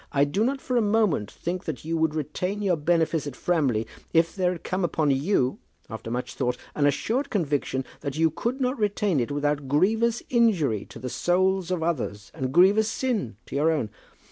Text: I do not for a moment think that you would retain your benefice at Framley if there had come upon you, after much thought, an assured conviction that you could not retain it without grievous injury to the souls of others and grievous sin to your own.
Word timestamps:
I 0.11 0.23
do 0.23 0.43
not 0.43 0.59
for 0.61 0.77
a 0.77 0.81
moment 0.81 1.29
think 1.29 1.65
that 1.65 1.85
you 1.85 1.95
would 1.95 2.15
retain 2.15 2.63
your 2.63 2.75
benefice 2.75 3.27
at 3.27 3.35
Framley 3.35 3.85
if 4.13 4.35
there 4.35 4.51
had 4.51 4.63
come 4.63 4.83
upon 4.83 5.11
you, 5.11 5.59
after 5.91 6.09
much 6.09 6.33
thought, 6.33 6.57
an 6.73 6.87
assured 6.87 7.29
conviction 7.29 7.85
that 7.99 8.17
you 8.17 8.31
could 8.31 8.59
not 8.59 8.79
retain 8.79 9.19
it 9.19 9.29
without 9.29 9.67
grievous 9.67 10.23
injury 10.27 10.85
to 10.85 10.97
the 10.97 11.07
souls 11.07 11.69
of 11.69 11.83
others 11.83 12.31
and 12.33 12.51
grievous 12.51 12.89
sin 12.89 13.37
to 13.45 13.55
your 13.55 13.69
own. 13.71 13.91